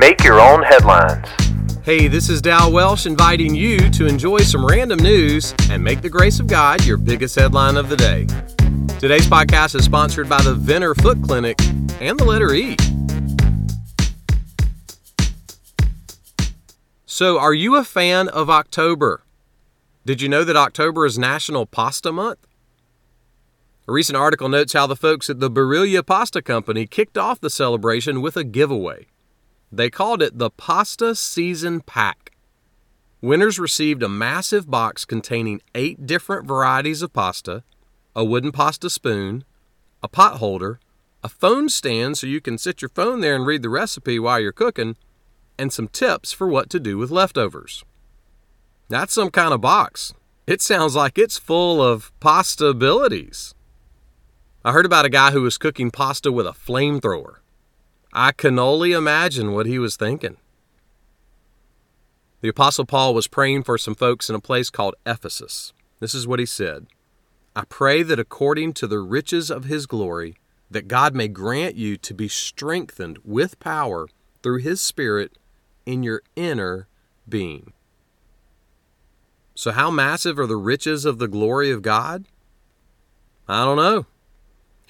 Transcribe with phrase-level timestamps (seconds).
[0.00, 1.28] Make your own headlines.
[1.82, 6.08] Hey, this is Dal Welsh inviting you to enjoy some random news and make the
[6.08, 8.24] grace of God your biggest headline of the day.
[8.98, 11.60] Today's podcast is sponsored by the Venner Foot Clinic
[12.00, 12.78] and the letter E.
[17.04, 19.22] So, are you a fan of October?
[20.06, 22.46] Did you know that October is National Pasta Month?
[23.86, 27.50] A recent article notes how the folks at the Barilla Pasta Company kicked off the
[27.50, 29.09] celebration with a giveaway.
[29.72, 32.32] They called it the Pasta Season Pack.
[33.20, 37.62] Winners received a massive box containing eight different varieties of pasta,
[38.16, 39.44] a wooden pasta spoon,
[40.02, 40.80] a pot holder,
[41.22, 44.40] a phone stand so you can sit your phone there and read the recipe while
[44.40, 44.96] you're cooking,
[45.58, 47.84] and some tips for what to do with leftovers.
[48.88, 50.14] That's some kind of box.
[50.46, 53.54] It sounds like it's full of pasta abilities.
[54.64, 57.36] I heard about a guy who was cooking pasta with a flamethrower.
[58.12, 60.36] I can only imagine what he was thinking.
[62.40, 65.72] The Apostle Paul was praying for some folks in a place called Ephesus.
[66.00, 66.86] This is what he said
[67.54, 70.36] I pray that according to the riches of his glory,
[70.70, 74.08] that God may grant you to be strengthened with power
[74.42, 75.36] through his Spirit
[75.84, 76.86] in your inner
[77.28, 77.72] being.
[79.54, 82.24] So, how massive are the riches of the glory of God?
[83.48, 84.06] I don't know.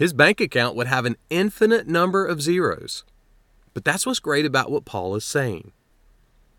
[0.00, 3.04] His bank account would have an infinite number of zeros.
[3.74, 5.72] But that's what's great about what Paul is saying.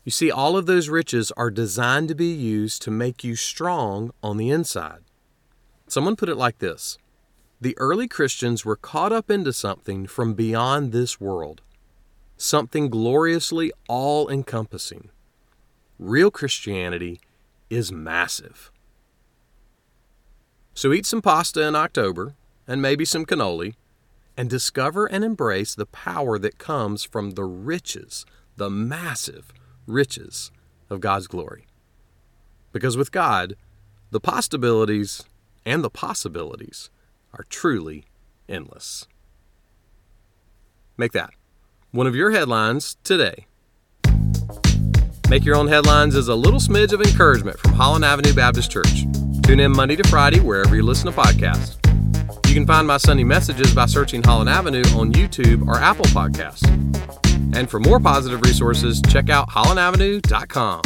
[0.04, 4.12] You see, all of those riches are designed to be used to make you strong
[4.22, 5.00] on the inside.
[5.88, 7.00] Someone put it like this
[7.60, 11.62] The early Christians were caught up into something from beyond this world,
[12.38, 15.10] something gloriously all encompassing.
[15.98, 17.20] Real Christianity
[17.72, 18.72] is massive.
[20.76, 22.36] So eat some pasta in October
[22.68, 23.76] and maybe some cannoli,
[24.38, 29.54] and discover and embrace the power that comes from the riches, the massive
[29.86, 30.52] riches
[30.90, 31.68] of God's glory.
[32.72, 33.56] Because with God,
[34.12, 35.24] the possibilities
[35.66, 36.90] and the possibilities
[37.34, 38.06] are truly
[38.48, 39.08] endless.
[40.98, 41.32] Make that
[41.92, 43.48] one of your headlines today.
[45.30, 49.06] Make Your Own Headlines is a little smidge of encouragement from Holland Avenue Baptist Church.
[49.44, 51.81] Tune in Monday to Friday wherever you listen to podcasts.
[52.52, 56.68] You can find my Sunday messages by searching Holland Avenue on YouTube or Apple Podcasts.
[57.56, 60.82] And for more positive resources, check out hollandavenue.com.